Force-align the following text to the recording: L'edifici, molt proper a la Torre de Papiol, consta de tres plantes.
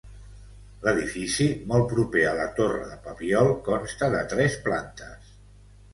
L'edifici, 0.85 1.49
molt 1.73 1.85
proper 1.93 2.25
a 2.29 2.33
la 2.41 2.47
Torre 2.61 2.81
de 2.95 2.97
Papiol, 3.09 3.53
consta 3.69 4.11
de 4.17 4.23
tres 4.33 4.57
plantes. 4.69 5.33